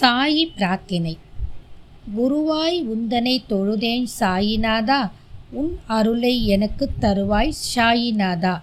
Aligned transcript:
சாயி 0.00 0.52
பிரார்த்தனை 0.54 1.18
குருவாய் 2.16 2.84
உந்தனை 2.84 3.38
தொழுதேன் 3.48 4.06
சாயிநாதா 4.20 5.10
உன் 5.50 5.78
அருளை 5.86 6.46
எனக்குத் 6.46 7.00
தருவாய் 7.00 7.52
சாயிநாதா. 7.74 8.60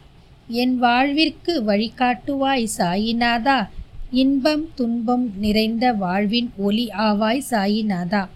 என் 0.47 0.77
வாழ்விற்கு 0.77 1.63
வழிகாட்டுவாய் 1.63 2.67
சாயிநாதா 2.77 3.67
இன்பம் 4.11 4.69
துன்பம் 4.75 5.31
நிறைந்த 5.37 5.93
வாழ்வின் 5.93 6.51
ஒளி 6.57 6.89
ஆவாய் 6.97 7.41
சாயிநாதா. 7.51 8.27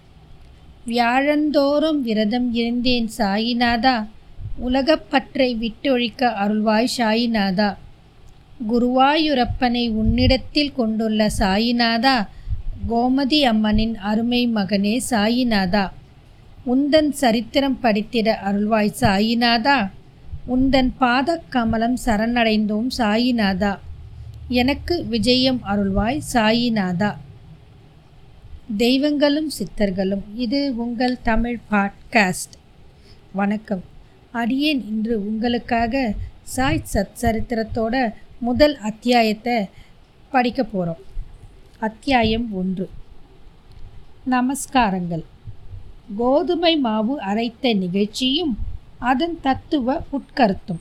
வியாழந்தோறும் 0.88 2.02
விரதம் 2.02 2.54
இருந்தேன் 2.54 3.09
சாயிநாதா 3.18 4.07
உலகப்பற்றை 4.57 5.55
விட்டொழிக்க 5.55 6.34
அருள்வாய் 6.45 6.88
சாயிநாதா. 6.97 7.75
குருவாயூரப்பனை 8.73 9.89
உன்னிடத்தில் 9.89 10.73
கொண்டுள்ள 10.73 11.31
சாயிநாதா 11.39 12.27
கோமதி 12.88 13.39
அம்மனின் 13.43 13.96
அருமை 13.96 14.50
மகனே 14.54 15.00
சாயிநாதா 15.10 15.89
உந்தன் 16.65 17.10
சரித்திரம் 17.10 17.79
படித்திட 17.83 18.36
அருள்வாய் 18.46 18.93
சாயிநாதா 19.00 19.89
உந்தன் 20.47 20.92
பாதக் 21.00 21.47
கமலம் 21.50 21.97
சரணடைந்தோம் 22.06 22.87
சாயிநாதா 22.97 23.78
எனக்கு 24.47 25.06
விஜயம் 25.06 25.60
அருள்வாய் 25.68 26.21
சாயிநாதா. 26.34 27.15
தெய்வங்களும் 28.78 29.50
சித்தர்களும் 29.50 30.23
இது 30.36 30.75
உங்கள் 30.75 31.21
தமிழ் 31.21 31.59
பாட்காஸ்ட். 31.71 32.56
வணக்கம். 33.31 33.84
அடியேன் 34.31 34.88
இன்று 34.88 35.25
உங்களுக்காக 35.25 36.14
சாய் 36.44 36.84
சத் 36.94 37.16
சரித்திரத்தோட 37.22 38.14
முதல் 38.39 38.78
அத்தியாயத்தை 38.78 39.70
படிக்க 40.31 40.64
போகிறோம் 40.64 41.03
அத்தியாயம் 41.80 42.53
ஒன்று. 42.53 42.89
நமஸ்காரங்கள். 44.30 45.23
கோதுமை 46.17 46.78
மாவு 46.78 47.22
அரைத்த 47.22 47.78
நிகழ்ச்சியும் 47.78 48.58
அதன் 48.98 49.40
தத்துவ 49.42 50.02
உட்கருத்தும். 50.12 50.80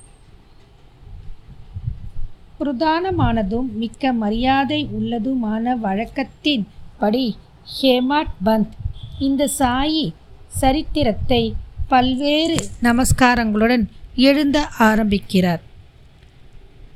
பிரதானமானதும் 2.60 3.72
மிக்க 3.72 4.12
மரியாதை 4.12 4.88
உள்ளதுமான 5.00 5.76
வழக்கத்தின் 5.76 6.66
படி 6.98 7.36
ஹேமாட் 7.82 8.34
பந்த் 8.44 8.72
இந்த 9.18 9.50
சாயி 9.58 10.12
சரித்திரத்தை 10.46 11.54
பல்வேறு 11.88 12.68
நமஸ்காரங்களுடன் 12.82 13.86
எழுந்த 14.14 14.66
ஆரம்பிக்கிறார். 14.66 15.62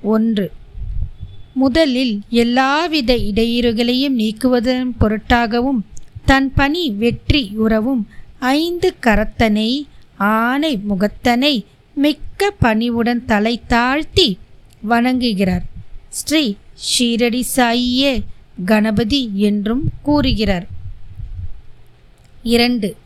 ஒன்று. 0.03 0.53
முதலில் 1.55 2.20
எல்லாவித 2.31 3.17
இடையூறுகளையும் 3.17 4.19
நீக்குவதன் 4.20 4.91
பொருட்டாகவும் 4.98 5.81
தன் 6.25 6.53
பணி 6.55 6.91
வெற்றி 6.91 7.53
உறவும் 7.55 8.03
ஐந்து 8.39 8.95
கரத்தனை 9.00 9.69
ஆனை 10.17 10.77
முகத்தனை 10.77 11.55
மிக்க 11.95 12.50
பணிவுடன் 12.58 13.25
தலை 13.25 13.61
தாழ்த்தி 13.67 14.39
வணங்குகிறார். 14.89 15.64
ஸ்ரீ 16.08 16.55
ஷீரடி 16.89 17.42
சாயியே 17.56 18.12
கணபதி 18.64 19.30
என்றும் 19.34 19.84
கூறுகிறார். 20.03 20.67
இரண்டு 22.42 22.97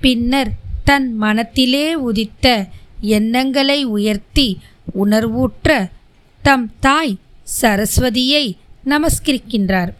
பின்னர் 0.00 0.50
தன் 0.84 1.08
மனத்திலே 1.14 1.94
உதித்த 1.94 2.46
எண்ணங்களை 3.00 3.84
உயர்த்தி 3.84 4.48
உணர்வூற்ற 4.94 5.90
தம் 6.42 6.70
தாய் 6.80 7.18
சரஸ்வதியை 7.46 8.44
நமஸ்கரிக்கின்றார். 8.84 9.92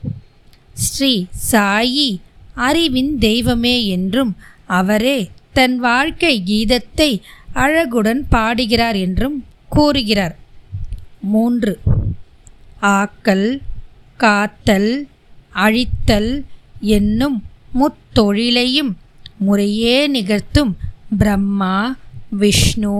ஸ்ரீ 0.86 1.12
சாயி 1.50 2.10
அறிவின் 2.66 3.12
தெய்வமே 3.18 3.76
என்றும் 3.86 4.32
அவரே 4.78 5.18
தன் 5.52 5.76
வாழ்க்கை 5.78 6.34
கீதத்தை 6.46 7.10
அழகுடன் 7.54 8.22
பாடுகிறார் 8.28 8.98
என்றும் 9.06 9.38
கூறுகிறார். 9.68 10.36
மூன்று 11.32 11.72
ஆக்கல் 12.98 13.48
காத்தல் 14.16 14.92
அழித்தல் 15.54 16.32
என்னும் 16.80 17.38
முத்தொழிலையும் 17.80 18.92
முறையே 19.38 19.96
நிகழ்த்தும் 20.08 20.72
பிரம்மா 21.18 21.76
விஷ்ணு 22.42 22.96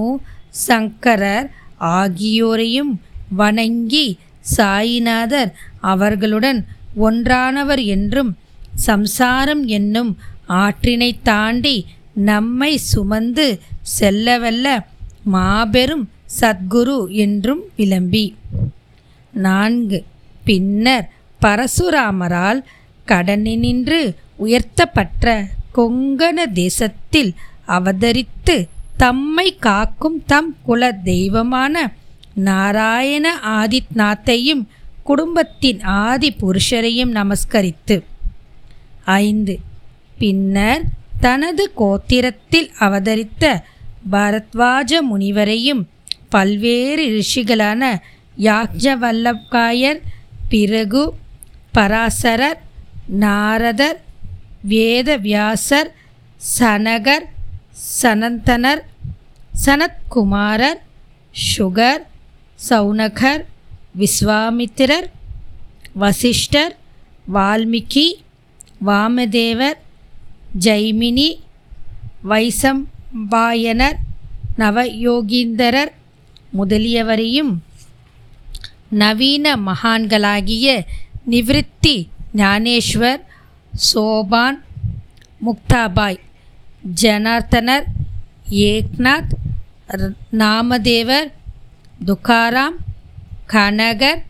சங்கரர் 0.67 1.49
ஆகியோரையும் 1.81 2.93
வணங்கி 3.41 4.07
சாயிநாதர் 4.57 5.53
அவர்களுடன் 5.81 6.67
ஒன்றானவர் 7.01 7.85
என்றும் 7.85 8.37
சம்சாரம் 8.75 9.67
என்னும் 9.67 10.19
ஆற்றினை 10.49 11.17
தாண்டி 11.23 11.87
நம்மை 12.13 12.77
சுமந்து 12.77 13.61
செல்லவல்ல 14.01 14.85
மாபெரும் 15.25 16.11
சத்குரு 16.41 17.11
என்றும் 17.11 17.63
விளம்பி. 17.77 18.37
நான்கு. 19.33 20.05
பின்னர் 20.45 21.11
பரசுராமரால் 21.43 22.63
கடனினின்று 23.09 24.15
உயர்த்தப்பட்ட 24.37 25.47
கொங்கண 25.75 26.53
தேசத்தில் 26.53 27.35
அவதரித்து 27.69 28.69
தம்மை 28.97 29.57
காக்கும் 29.57 30.25
தம் 30.25 30.57
குல 30.63 30.93
தெய்வமான 30.93 31.93
நாராயண 32.35 33.39
ஆதித்நாத்தையும் 33.43 34.63
குடும்பத்தின் 35.05 35.83
ஆதி 35.83 36.37
புருஷரையும் 36.41 37.15
நமஸ்கரித்து. 37.15 38.03
ஐந்து. 39.05 39.59
பின்னர் 40.19 40.83
தனது 41.21 41.73
கோத்திரத்தில் 41.77 42.71
அவதரித்த 42.79 43.65
பரத்வாஜ 44.13 44.93
முனிவரையும் 45.11 45.83
பல்வேறு 46.29 47.05
ரிஷிகளான 47.07 48.01
யாக்ஞவல்லப்காயர் 48.39 50.01
பிறகு 50.49 51.15
பராசரர் 51.73 52.59
நாரதர் 53.07 54.01
வேதவியாசர் 54.69 55.91
சனகர் 56.59 57.27
சனந்தனர் 58.03 58.83
சனத்குமாரர் 59.67 60.81
சுகர் 61.57 62.09
சௌனகர் 62.61 63.43
விஸ்வாமித்திரர் 63.99 65.09
வசிஷ்டர் 65.97 66.75
வால்மீகி 67.33 68.07
வாமதேவர் 68.87 69.79
ஜெய்மினி 70.65 71.29
வைசம்பாயனர் 72.31 73.99
நவயோகீந்தரர் 74.59 75.93
முதலியவரையும் 76.57 77.53
நவீன 78.99 79.57
மகான்களாகிய 79.67 80.69
நிவிருத்தி 81.31 81.97
ஞானேஸ்வர் 82.37 83.23
சோபான் 83.87 84.59
முக்தாபாய் 85.43 86.21
ஜனார்த்தனர் 87.03 87.87
ஏக்நாத் 88.67 89.35
நாமதேவர் 90.33 91.29
துக்காராம் 92.07 92.77
கனகர் 93.47 94.23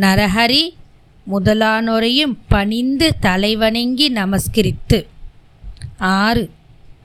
நரஹரி 0.00 0.74
முதலானோரையும் 1.32 2.36
பணிந்து 2.48 3.16
தலைவணங்கி 3.22 4.08
நமஸ்கரித்து. 4.08 5.06
ஆறு. 5.98 6.50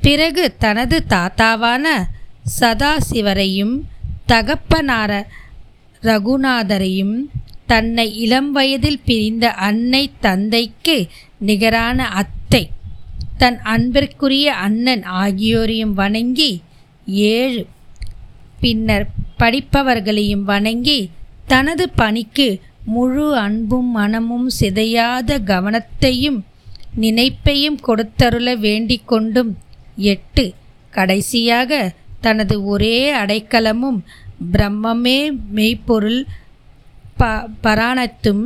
பிறகு 0.01 0.55
தனது 0.57 1.03
தாத்தாவான 1.09 1.85
சதாசிவரையும் 2.59 3.81
தகப்பனார 4.27 5.25
ரகுநாதரையும் 6.01 7.15
தன்னை 7.65 8.17
இளம் 8.17 8.51
வயதில் 8.51 9.01
பிரிந்த 9.05 9.51
அன்னை 9.51 10.11
தந்தைக்கு 10.19 11.07
நிகரான 11.39 12.07
அத்தை 12.07 12.69
தன் 13.38 13.59
அன்பிற்குரிய 13.62 14.53
அண்ணன் 14.53 15.03
ஆகியோரையும் 15.03 15.94
வணங்கி. 15.94 16.62
ஏழு. 17.07 17.68
பின்னர் 18.59 19.14
படிப்பவர்களையும் 19.39 20.43
வணங்கி 20.43 20.99
தனது 21.45 21.85
பணிக்கு 21.95 22.47
முழு 22.87 23.25
அன்பும் 23.37 23.89
மனமும் 23.91 24.47
சிதையாத 24.59 25.37
கவனத்தையும் 25.45 26.39
நினைப்பையும் 26.99 27.79
கொடுத்தருள 27.87 28.49
வேண்டிக் 28.59 29.07
கொண்டும் 29.07 29.51
எட்டு 30.05 30.45
கடைசியாக 30.93 31.79
தனது 32.21 32.55
ஒரே 32.65 32.97
அடைக்கலமும் 33.13 33.99
பிரம்மமே 34.51 35.19
மெய்ப்பொருள் 35.53 36.21
ப 37.17 37.25
பராணத்தும் 37.63 38.43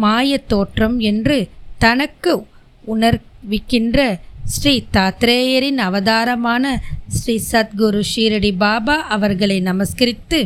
மாயத் 0.00 0.46
தோற்றம் 0.46 0.96
என்று 1.10 1.36
தனக்கு 1.78 2.32
உணர்விக்கின்ற 2.84 3.98
ஸ்ரீ 4.54 4.72
தாத்ரேயரின் 4.92 5.80
அவதாரமான 5.86 6.64
ஸ்ரீ 7.08 7.34
சத்குரு 7.50 8.00
ஷீரடி 8.10 8.50
பாபா 8.56 8.96
அவர்களை 9.14 9.56
நமஸ்கரித்து 9.60 10.40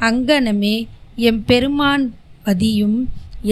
அங்கனமே 0.00 0.76
எம்பெருமான் 1.16 2.04
பதியும் 2.42 2.98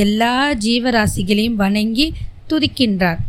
எல்லா 0.04 0.52
ஜீவராசிகளையும் 0.52 1.58
வணங்கி 1.62 2.06
துதிக்கின்றார். 2.48 3.20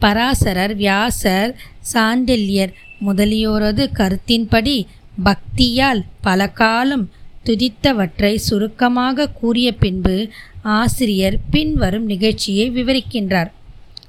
பராசரர் 0.00 0.74
வியாசர் 0.74 1.52
சாண்டில்யர் 1.92 2.72
முதலியோரது 3.06 3.84
கருத்தின்படி 4.00 4.76
பக்தியால் 5.24 6.02
பல 6.20 6.48
காலம் 6.48 7.10
துதித்தவற்றை 7.44 8.34
சுருக்கமாக 8.34 9.28
கூறிய 9.28 9.68
பின்பு 9.74 10.16
ஆசிரியர் 10.62 11.38
பின்வரும் 11.50 12.06
நிகழ்ச்சியை 12.06 12.70
விவரிக்கின்றார். 12.70 13.50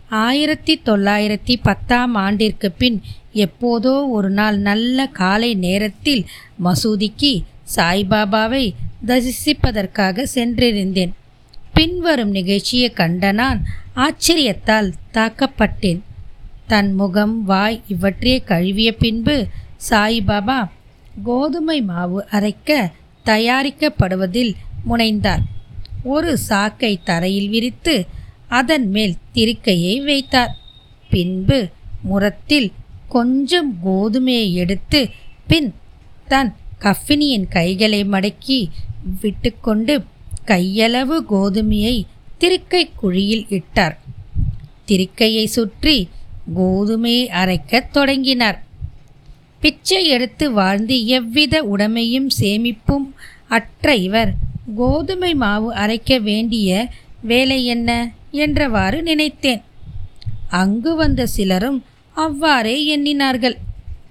ஆயிரத்தி 0.10 0.82
தொள்ளாயிரத்தி 0.86 1.56
பத்தாம் 1.62 2.16
ஆண்டிற்கு 2.16 2.72
பின் 2.72 3.02
எப்போதோ 3.34 4.10
ஒரு 4.10 4.30
நாள் 4.30 4.58
நல்ல 4.58 5.08
காலை 5.08 5.56
நேரத்தில் 5.56 6.26
மசூதிக்கு 6.64 7.44
சாய்பாபாவை 7.76 8.74
தரிசிப்பதற்காக 9.06 10.26
சென்றிருந்தேன். 10.36 11.12
பின்வரும் 11.74 12.30
நிகழ்ச்சியை 12.30 12.92
கண்ட 12.92 13.32
நான் 13.32 13.66
ஆச்சரியத்தால் 13.96 14.92
தாக்கப்பட்டேன். 15.14 16.00
தன் 16.68 16.94
முகம் 16.94 17.44
வாய் 17.44 17.82
இவற்றையே 17.88 18.42
கழுவிய 18.46 18.96
பின்பு 18.96 19.48
சாய்பாபா 19.90 20.70
கோதுமை 21.24 21.82
மாவு 21.82 22.26
அரைக்க 22.32 22.92
தயாரிக்கப்படுவதில் 23.26 24.54
முனைந்தார். 24.90 25.44
ஒரு 26.04 26.38
சாக்கை 26.38 27.00
தரையில் 27.04 27.50
விரித்து 27.50 28.06
அதன் 28.48 28.90
மேல் 28.90 29.16
திருக்கையை 29.34 30.04
வைத்தார். 30.04 30.58
பின்பு 31.10 31.68
முரத்தில் 32.02 32.72
கொஞ்சம் 33.10 33.78
கோதுமையை 33.86 34.52
எடுத்து 34.52 35.10
பின் 35.48 35.74
தன் 36.28 36.56
கஃபினியின் 36.80 37.48
கைகளை 37.48 38.04
மடக்கி 38.04 38.68
விட்டுக்கொண்டு 39.22 40.04
கையளவு 40.46 41.26
கோதுமையை 41.32 42.06
திருக்கை 42.40 42.90
குழியில் 42.96 43.46
இட்டார். 43.50 43.98
திருக்கையை 44.88 45.46
சுற்றி 45.46 46.10
கோதுமையை 46.56 47.28
அரைக்கத் 47.28 47.92
தொடங்கினார். 47.92 48.64
பிச்சை 49.60 50.08
எடுத்து 50.08 50.52
வாழ்ந்து 50.52 51.06
எவ்வித 51.06 51.64
உடைமையும் 51.64 52.28
சேமிப்பும் 52.40 53.14
அற்ற 53.48 53.96
இவர் 53.96 54.34
கோதுமை 54.76 55.36
மாவு 55.36 55.74
அரைக்க 55.74 56.22
வேண்டிய 56.22 56.90
வேலை 57.22 57.66
என்ன? 57.66 58.12
என்றவாறு 58.32 59.02
நினைத்தேன். 59.02 59.62
அங்கு 60.50 60.96
வந்த 60.96 61.26
சிலரும் 61.26 61.84
அவ்வாறே 62.14 62.76
எண்ணினார்கள். 62.98 63.58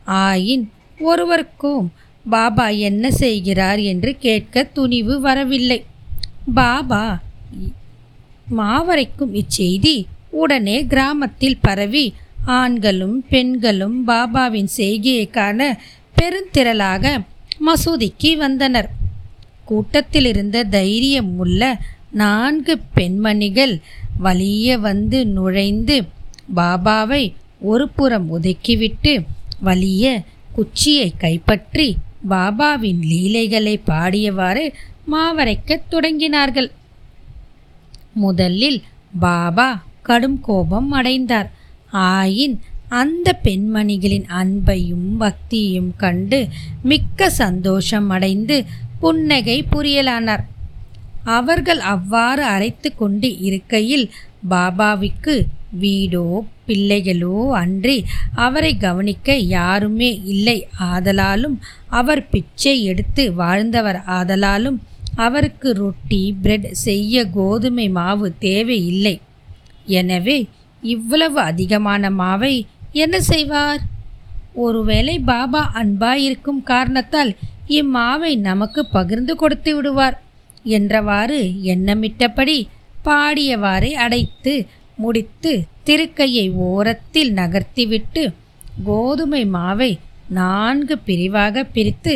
ஆயின் 0.07 0.65
ஒருவருக்கும் 1.01 1.93
பாபா 2.31 2.69
என்ன 2.69 3.11
செய்கிறார்? 3.11 3.79
என்று 3.79 4.17
கேட்க 4.19 4.65
துணிவு 4.65 5.21
வரவில்லை. 5.21 5.85
பாபா 6.55 7.21
மாவரைக்கும் 8.47 9.35
இச்செய்தி 9.35 10.05
உடனே 10.31 10.87
கிராமத்தில் 10.87 11.59
பரவி 11.61 12.15
ஆண்களும் 12.45 13.25
பெண்களும் 13.29 14.09
பாபாவின் 14.09 14.71
செய்கையை 14.77 15.31
காண 15.31 15.79
பெருந்திரளாக 16.17 17.19
மசூதிக்கு 17.67 18.37
வந்தனர். 18.37 18.91
கூட்டத்தில் 19.65 20.25
இருந்த 20.25 20.65
தைரியம் 20.65 21.39
உள்ள 21.39 21.79
நான்கு 22.11 22.79
பெண்மணிகள் 22.95 23.81
வலிய 24.19 24.79
வந்து 24.79 25.27
நுழைந்து 25.27 26.05
பாபாவை 26.57 27.33
ஒரு 27.61 27.89
புறம் 27.89 28.41
ஒதுக்கிவிட்டு 28.41 29.25
வலிய 29.61 30.23
குச்சியை 30.53 31.15
கைப்பற்றி 31.17 31.97
பாபாவின் 32.31 33.03
லீலைகளை 33.03 33.81
பாடியவாறு 33.87 34.73
மாவரைக்கத் 35.13 35.89
தொடங்கினார்கள். 35.91 36.71
முதலில் 38.13 38.83
பாபா 39.19 39.85
கடும் 40.03 40.41
கோபம் 40.41 40.91
அடைந்தார். 40.91 41.53
ஆயின் 41.93 42.59
அந்த 42.89 43.39
பெண்மணிகளின் 43.45 44.27
அன்பையும் 44.29 45.07
பக்தியையும் 45.21 45.91
கண்டு 45.97 46.49
மிக்க 46.83 47.31
சந்தோஷம் 47.31 48.11
அடைந்து 48.11 48.65
புன்னகை 49.01 49.65
புரியலானார். 49.71 50.45
அவர்கள் 51.35 51.81
அவ்வாறு 51.95 52.43
அரைத்து 52.55 52.89
கொண்டு 52.95 53.29
இருக்கையில் 53.49 54.07
பாபாவுக்கு 54.51 55.35
வீடோ 55.81 56.27
பிள்ளைகளோ 56.67 57.39
அன்றி 57.61 57.97
அவரை 58.45 58.71
கவனிக்க 58.77 59.35
யாருமே 59.57 60.11
இல்லை. 60.35 60.59
ஆதலாலும் 60.91 61.57
அவர் 61.99 62.23
பிச்சை 62.29 62.75
எடுத்து 62.85 63.25
வாழ்ந்தவர் 63.41 63.99
ஆதலாலும் 64.19 64.79
அவருக்கு 65.17 65.69
ரொட்டி 65.73 66.23
பிரெட் 66.43 66.69
செய்ய 66.85 67.25
கோதுமை 67.37 67.87
மாவு 67.89 68.29
தேவையில்லை. 68.39 69.15
எனவே 70.01 70.39
இவ்வளவு 70.83 71.39
அதிகமான 71.41 72.11
மாவை 72.23 72.55
என்ன 73.05 73.17
செய்வார்? 73.21 73.81
ஒருவேளை 74.65 75.17
பாபா 75.31 75.63
அன்பாயிருக்கும் 75.81 76.63
காரணத்தால் 76.73 77.33
இம்மாவை 77.79 78.33
நமக்கு 78.49 78.81
பகிர்ந்து 78.87 79.35
கொடுத்து 79.37 79.71
விடுவார். 79.77 80.17
என்றவாறு 80.75 81.39
எண்ணமிட்டபடி 81.73 82.59
பாடியவாறே 83.05 83.93
அடைத்து 84.05 84.55
முடித்து 84.97 85.53
திருக்கையை 85.87 86.47
ஓரத்தில் 86.69 87.33
நகர்த்திவிட்டு 87.35 88.23
கோதுமை 88.85 89.43
மாவை 89.55 89.91
நான்கு 90.29 90.95
பிரிவாக 90.99 91.65
பிரித்து 91.75 92.15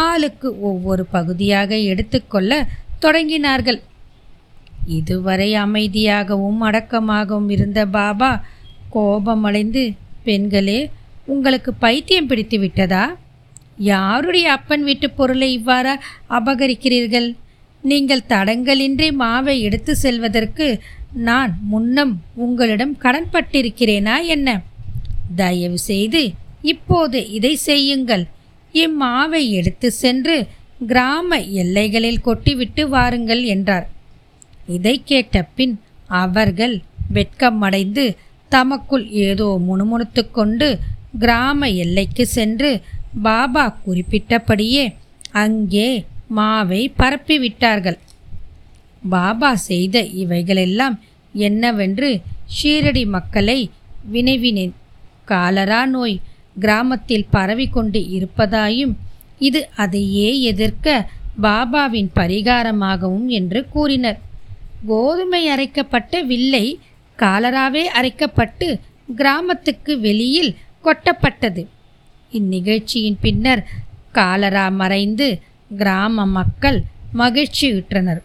ஆளுக்கு 0.00 0.48
ஒவ்வொரு 0.60 1.04
பகுதியாக 1.06 1.76
எடுத்துக்கொள்ள 1.90 2.52
தொடங்கினார்கள். 3.02 3.78
இதுவரை 4.98 5.48
அமைதியாகவும் 5.56 6.60
அடக்கமாகவும் 6.68 7.48
இருந்த 7.48 7.80
பாபா 7.96 8.30
கோபமடைந்து 8.90 9.82
பெண்களே 10.24 10.78
உங்களுக்கு 11.24 11.70
பைத்தியம் 11.74 12.26
பிடித்து 12.26 12.58
விட்டதா 12.58 13.04
யாருடைய 13.90 14.46
அப்பன் 14.50 14.84
வீட்டு 14.84 15.10
பொருளை 15.10 15.48
இவ்வாறு 15.52 15.94
அபகரிக்கிறீர்கள்? 16.30 17.28
நீங்கள் 17.88 18.28
தடங்களின்றி 18.28 19.08
மாவை 19.22 19.54
எடுத்து 19.66 19.92
செல்வதற்கு 19.96 20.66
நான் 21.26 21.52
முன்னம் 21.72 22.14
உங்களிடம் 22.44 22.94
கடன்பட்டிருக்கிறேனா 23.04 24.16
என்ன? 24.34 24.48
தயவு 25.36 25.78
செய்து 25.90 26.22
இப்போது 26.72 27.18
இதை 27.36 27.52
செய்யுங்கள். 27.68 28.24
இம்மாவை 28.74 29.42
எடுத்து 29.58 29.88
சென்று 30.02 30.36
கிராம 30.86 31.38
எல்லைகளில் 31.62 32.24
கொட்டிவிட்டு 32.24 32.82
வாருங்கள் 32.94 33.42
என்றார். 33.54 33.86
இதை 34.68 34.94
கேட்ட 35.10 35.42
பின் 35.58 35.74
அவர்கள் 36.22 36.74
வெட்கமடைந்து 37.12 38.04
தமக்குள் 38.52 39.06
ஏதோ 39.26 39.46
முணுமுணுத்து 39.68 40.22
கொண்டு 40.30 40.68
கிராம 41.18 41.68
எல்லைக்கு 41.84 42.24
சென்று 42.36 42.70
பாபா 43.22 43.64
குறிப்பிட்டபடியே 43.86 44.84
அங்கே 45.42 45.88
மாவை 46.34 46.92
பரப்பிவிட்டார்கள். 46.98 47.98
பாபா 49.08 49.54
செய்த 49.54 50.02
இவைகளெல்லாம் 50.02 51.00
என்னவென்று 51.32 52.20
ஷீரடி 52.62 53.06
மக்களை 53.06 53.70
வினைவினேன். 54.12 54.72
காலரா 55.24 55.86
நோய் 55.86 56.20
கிராமத்தில் 56.60 57.26
பரவிக்கொண்டு 57.32 58.08
இருப்பதாயும் 58.08 58.96
இது 59.38 59.68
அதையே 59.76 60.40
எதிர்க்க 60.40 61.10
பாபாவின் 61.42 62.08
பரிகாரமாகவும் 62.14 63.26
என்று 63.26 63.68
கூறினர். 63.68 64.18
கோதுமை 64.86 65.48
அரைக்கப்பட்ட 65.48 66.22
வில்லை 66.22 66.78
காலராவே 67.18 67.84
அரைக்கப்பட்டு 67.94 68.78
கிராமத்துக்கு 69.16 70.00
வெளியில் 70.00 70.56
கொட்டப்பட்டது. 70.84 71.66
இந்நிகழ்ச்சியின் 72.32 73.16
பின்னர் 73.20 73.66
காலரா 74.12 74.68
மறைந்து 74.68 75.40
கிராம 75.70 76.26
மக்கள் 76.26 76.82
மகிழ்ச்சியுற்றனர். 77.14 78.22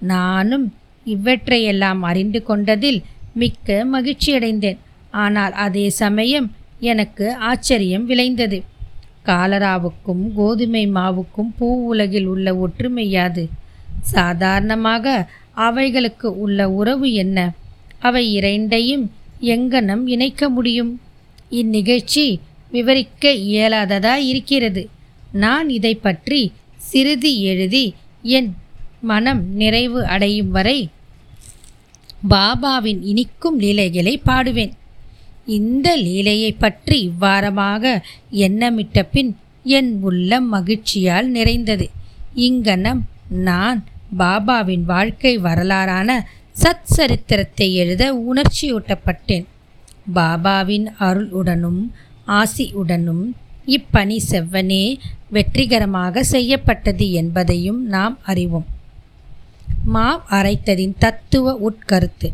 நானும் 0.00 0.74
இவற்றையெல்லாம் 1.04 2.02
அறிந்து 2.02 2.42
கொண்டதில் 2.42 3.02
மிக்க 3.34 3.86
மகிழ்ச்சியடைந்தேன். 3.92 4.78
ஆனால் 5.10 5.52
அதே 5.52 5.90
சமயம் 5.90 6.52
எனக்கு 6.80 7.34
ஆச்சரியம் 7.34 8.06
விளைந்தது. 8.06 8.62
காலராவுக்கும் 9.26 10.24
கோதுமை 10.36 10.86
மாவுக்கும் 10.86 11.50
பூ 11.58 11.86
உலகில் 11.86 12.26
உள்ள 12.26 12.54
ஒற்றுமையாது 12.54 13.48
சாதாரணமாக 14.00 15.28
அவைகளுக்கு 15.52 16.38
உள்ள 16.38 16.70
உறவு 16.70 17.12
என்ன? 17.12 17.52
அவை 17.98 18.32
இரண்டையும் 18.32 19.10
எங்கனம் 19.40 20.02
இணைக்க 20.06 20.48
முடியும்? 20.48 21.00
இந்நிகழ்ச்சி 21.50 22.40
விவரிக்க 22.70 23.30
இயலாததா 23.30 24.14
இருக்கிறது 24.14 24.88
நான் 25.32 25.68
இதை 25.68 25.94
பற்றி 25.94 26.52
சிறிது 26.90 27.30
எழுதி 27.50 27.84
என் 28.36 28.50
மனம் 29.10 29.42
நிறைவு 29.54 30.00
அடையும் 30.06 30.50
வரை 30.50 30.78
பாபாவின் 32.30 33.00
இனிக்கும் 33.02 33.58
லீலைகளை 33.58 34.14
பாடுவேன். 34.26 34.72
இந்த 35.56 35.88
லீலையை 35.96 36.52
பற்றி 36.58 36.96
இவ்வாரமாக 37.00 37.82
எண்ணமிட்ட 38.44 39.02
பின் 39.12 39.32
என் 39.78 39.90
உள்ளம் 40.02 40.48
மகிழ்ச்சியால் 40.54 41.28
நிறைந்தது. 41.28 41.86
இங்கனம் 42.48 43.02
நான் 43.48 43.80
பாபாவின் 44.18 44.84
வாழ்க்கை 44.84 45.34
வரலாறான 45.38 46.10
சத் 46.62 46.90
சரித்திரத்தை 46.96 47.68
எழுத 47.74 48.04
உணர்ச்சியூட்டப்பட்டேன். 48.30 49.46
பாபாவின் 50.14 50.86
அருள் 50.98 51.30
உடனும் 51.40 51.80
ஆசி 52.38 52.66
உடனும் 52.72 53.24
இப்பணி 53.66 54.18
செவ்வனே 54.30 54.98
வெற்றிகரமாக 55.28 56.24
செய்யப்பட்டது 56.24 57.12
என்பதையும் 57.12 57.86
நாம் 57.86 58.18
அறிவோம். 58.22 58.66
மாவ் 59.94 60.22
அரைத்ததின் 60.30 60.94
தத்துவ 60.98 61.58
உட்கருத்து. 61.58 62.32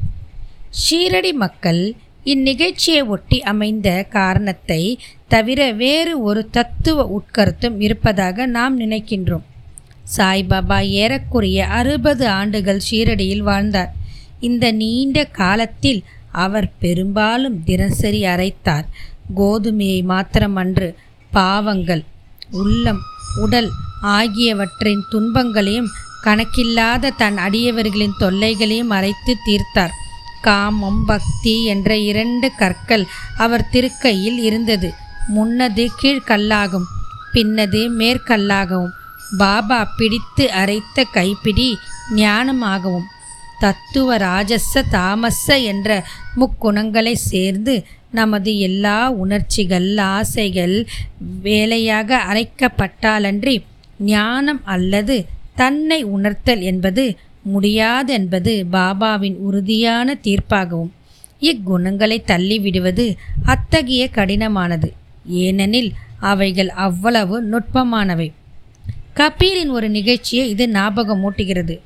ஷீரடி 0.70 1.32
மக்கள் 1.32 1.94
இந்நிகழ்ச்சியை 2.24 3.06
ஒட்டி 3.06 3.42
அமைந்த 3.42 4.06
காரணத்தை 4.08 4.98
தவிர 5.28 5.72
வேறு 5.72 6.22
ஒரு 6.22 6.48
தத்துவ 6.50 7.20
உட்கருத்தும் 7.20 7.80
இருப்பதாக 7.80 8.46
நாம் 8.46 8.80
நினைக்கின்றோம். 8.80 9.42
சாய்பாபா 10.16 10.80
ஏறக்குறைய 10.80 11.66
அறுபது 11.66 12.28
ஆண்டுகள் 12.28 12.80
ஷீரடியில் 12.90 13.42
வாழ்ந்தார். 13.42 13.94
இந்த 14.40 14.72
நீண்ட 14.72 15.24
காலத்தில் 15.24 16.04
அவர் 16.32 16.72
பெரும்பாலும் 16.78 17.64
தினசரி 17.64 18.22
அரைத்தார். 18.22 18.84
கோதுமையை 19.36 20.04
மாத்திரமன்று 20.04 20.94
பாவங்கள் 21.32 22.02
உள்ளம் 22.50 23.00
உடல் 23.36 23.70
ஆகியவற்றின் 24.00 25.02
துன்பங்களையும் 25.08 25.90
கணக்கில்லாத 26.24 27.12
தன் 27.16 27.38
அடியவர்களின் 27.38 28.16
தொல்லைகளையும் 28.20 28.92
அரைத்து 28.96 29.32
தீர்த்தார். 29.46 29.94
காமம் 30.42 31.04
பக்தி 31.04 31.54
என்ற 31.64 31.96
இரண்டு 32.10 32.48
கற்கள் 32.56 33.04
அவர் 33.36 33.68
திருக்கையில் 33.70 34.38
இருந்தது. 34.38 34.90
முன்னது 35.28 35.84
கீழ்கல்லாகும் 36.02 36.88
பின்னது 37.32 37.80
மேற்கல்லாகவும் 37.90 38.94
பாபா 39.38 39.80
பிடித்து 39.98 40.44
அரைத்த 40.52 41.04
கைப்பிடி 41.12 41.68
ஞானமாகவும் 42.16 43.08
தத்துவ 43.60 44.16
ராஜச 44.16 44.82
தாமச 44.90 45.46
என்ற 45.72 45.88
முக்குணங்களை 46.40 47.14
சேர்ந்து 47.30 47.74
நமது 48.12 48.58
எல்லா 48.58 49.10
உணர்ச்சிகள் 49.10 49.96
ஆசைகள் 49.96 50.76
வேலையாக 51.42 52.18
அரைக்கப்பட்டாலன்றி 52.30 53.62
ஞானம் 53.98 54.60
அல்லது 54.64 55.16
தன்னை 55.54 56.02
உணர்த்தல் 56.02 56.62
என்பது 56.62 57.04
முடியாதென்பது 57.52 58.52
பாபாவின் 58.72 59.36
உறுதியான 59.38 60.14
தீர்ப்பாகவும் 60.22 60.90
இக்குணங்களை 61.42 62.18
தள்ளிவிடுவது 62.26 63.04
அத்தகைய 63.44 64.08
கடினமானது. 64.14 64.88
ஏனெனில் 65.26 65.92
அவைகள் 66.20 66.68
அவ்வளவு 66.68 67.36
நுட்பமானவை. 67.42 68.28
கபீரின் 69.16 69.70
ஒரு 69.70 69.88
நிகழ்ச்சியை 69.88 70.48
இது 70.48 70.66
ஞாபகமூட்டுகிறது. 70.66 71.76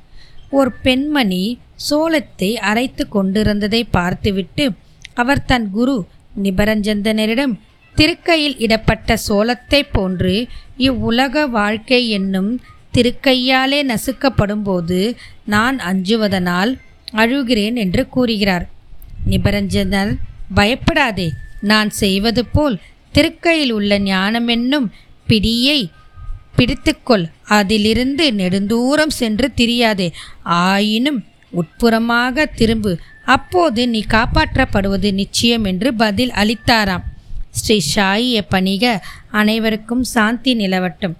ஒரு 0.49 0.71
பெண்மணி 0.71 1.43
சோளத்தை 1.89 2.49
அரைத்து 2.69 3.03
கொண்டிருந்ததை 3.07 3.81
பார்த்துவிட்டு 3.91 4.65
அவர் 5.13 5.45
தன் 5.45 5.69
குரு 5.71 5.95
நிபரஞ்சந்தனரிடம் 6.43 7.53
திருக்கையில் 7.95 8.57
இடப்பட்ட 8.57 9.17
சோளத்தை 9.17 9.83
போன்று 9.91 10.47
இவ்வுலக 10.77 11.47
வாழ்க்கை 11.47 12.09
என்னும் 12.09 12.61
திருக்கையாலே 12.93 13.79
நசுக்கப்படும்போது 13.83 15.15
நான் 15.45 15.79
அஞ்சுவதனால் 15.79 16.77
அழுகிறேன் 17.13 17.75
என்று 17.75 18.09
கூறுகிறார். 18.09 18.69
நிபரஞ்சனர் 19.29 20.15
பயப்படாதே. 20.53 21.31
நான் 21.61 21.89
செய்வது 21.89 22.45
போல் 22.45 22.79
திருக்கையில் 23.11 23.71
உள்ள 23.71 23.99
ஞானமென்னும் 23.99 24.87
பிடியை 25.27 25.89
பிடித்துக்கொள். 26.57 27.25
அதிலிருந்து 27.43 28.31
நெடுந்தூரம் 28.31 29.07
சென்று 29.07 29.51
திரியாதே. 29.57 30.11
ஆயினும் 30.43 31.23
உட்புறமாக 31.51 32.45
திரும்பு. 32.45 32.97
அப்போது 33.25 33.89
நீ 33.89 34.05
காப்பாற்றப்படுவது 34.07 35.13
நிச்சயம் 35.13 35.63
என்று 35.63 35.93
பதில் 35.93 36.29
அளித்தாராம். 36.29 37.03
ஸ்ரீ 37.49 37.81
சாயிய 37.95 38.45
பணிக 38.49 39.05
அனைவருக்கும் 39.31 40.03
சாந்தி 40.03 40.55
நிலவட்டும். 40.55 41.13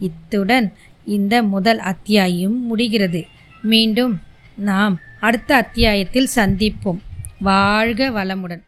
இத்துடன் 0.00 0.72
இந்த 1.04 1.42
முதல் 1.42 1.78
அத்தியாயம் 1.78 2.66
முடிகிறது. 2.66 3.26
மீண்டும் 3.62 4.20
நாம் 4.56 4.98
அடுத்த 5.20 5.56
அத்தியாயத்தில் 5.56 6.28
சந்திப்போம். 6.34 6.98
வாழ்க 7.38 8.10
வளமுடன். 8.10 8.62